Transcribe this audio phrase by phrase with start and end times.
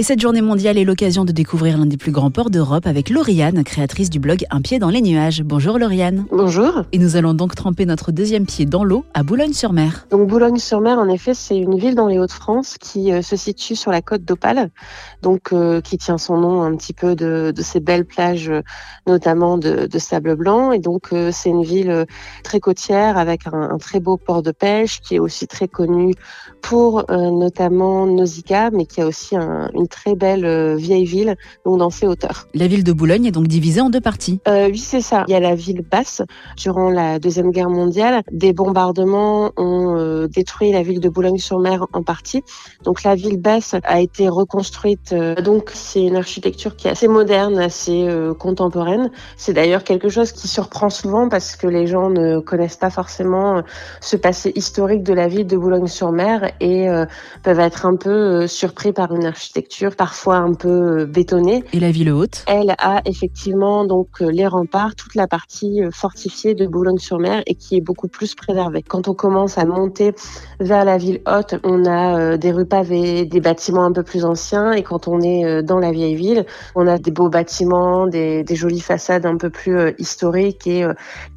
[0.00, 3.10] Et cette journée mondiale est l'occasion de découvrir l'un des plus grands ports d'Europe avec
[3.10, 5.42] Lauriane, créatrice du blog Un pied dans les nuages.
[5.42, 6.24] Bonjour Lauriane.
[6.32, 6.84] Bonjour.
[6.92, 10.06] Et nous allons donc tremper notre deuxième pied dans l'eau à Boulogne-sur-Mer.
[10.10, 13.90] Donc Boulogne-sur-Mer, en effet, c'est une ville dans les Hauts-de-France qui euh, se situe sur
[13.90, 14.70] la côte d'Opale,
[15.20, 18.62] donc euh, qui tient son nom un petit peu de, de ces belles plages, euh,
[19.06, 20.72] notamment de, de, sable blanc.
[20.72, 22.06] Et donc euh, c'est une ville
[22.42, 26.14] très côtière avec un, un, très beau port de pêche qui est aussi très connu
[26.62, 31.36] pour notamment Nausicaa, mais qui a aussi un, une très belle euh, vieille ville,
[31.66, 32.48] donc dans ses hauteurs.
[32.54, 34.40] La ville de Boulogne est donc divisée en deux parties.
[34.48, 35.24] Euh, oui, c'est ça.
[35.28, 36.22] Il y a la ville basse.
[36.56, 42.02] Durant la Deuxième Guerre mondiale, des bombardements ont euh, détruit la ville de Boulogne-sur-Mer en
[42.02, 42.42] partie.
[42.84, 45.12] Donc la ville basse a été reconstruite.
[45.12, 49.10] Euh, donc c'est une architecture qui est assez moderne, assez contemporaine.
[49.36, 53.62] C'est d'ailleurs quelque chose qui surprend souvent parce que les gens ne connaissent pas forcément
[54.00, 56.88] ce passé historique de la ville de Boulogne-sur-Mer et
[57.42, 61.64] peuvent être un peu surpris par une architecture parfois un peu bétonnée.
[61.72, 66.66] Et la ville haute Elle a effectivement donc les remparts, toute la partie fortifiée de
[66.66, 68.82] Boulogne-sur-Mer et qui est beaucoup plus préservée.
[68.82, 70.12] Quand on commence à monter
[70.60, 74.72] vers la ville haute, on a des rues pavées, des bâtiments un peu plus anciens
[74.72, 78.56] et quand on est dans la vieille ville, on a des beaux bâtiments, des, des
[78.56, 80.86] jolies façades un peu plus historiques et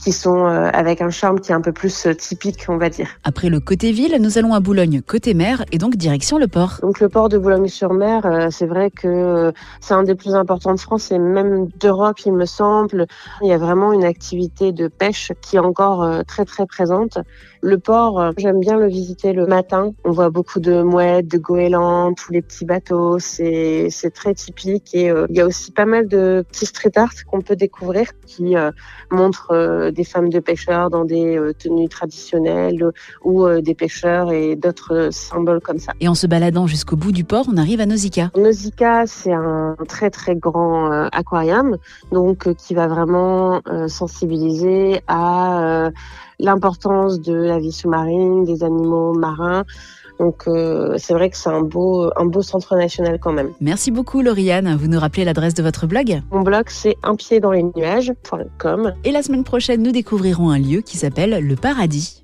[0.04, 3.08] qui sont avec un charme qui est un peu plus typique, on va dire.
[3.24, 6.80] Après le côté ville, nous allons à Boulogne côté mer et donc direction le port.
[6.82, 11.12] Donc le port de Boulogne-sur-Mer, c'est vrai que c'est un des plus importants de France
[11.12, 13.08] et même d'Europe, il me semble.
[13.42, 17.18] Il y a vraiment une activité de pêche qui est encore très très présente.
[17.62, 19.94] Le port, j'aime bien le visiter le matin.
[20.04, 23.20] On voit beaucoup de mouettes, de goélands, tous les petits bateaux.
[23.20, 27.14] C'est très typique et euh, il y a aussi pas mal de petits street art
[27.30, 28.72] qu'on peut découvrir qui euh,
[29.12, 32.84] montrent euh, des femmes de pêcheurs dans des tenues traditionnelles
[33.24, 35.94] ou des pêcheurs et d'autres symboles comme ça.
[36.00, 38.13] Et en se baladant jusqu'au bout du port, on arrive à Nausicaa.
[38.36, 41.78] Nausicaa, c'est un très très grand aquarium,
[42.12, 45.90] donc qui va vraiment sensibiliser à
[46.40, 49.64] l'importance de la vie sous-marine, des animaux marins.
[50.20, 53.52] Donc euh, c'est vrai que c'est un beau, un beau centre national quand même.
[53.62, 54.76] Merci beaucoup Lauriane.
[54.76, 58.94] Vous nous rappelez l'adresse de votre blog Mon blog c'est un pied dans les nuages.com.
[59.04, 62.22] Et la semaine prochaine, nous découvrirons un lieu qui s'appelle le Paradis.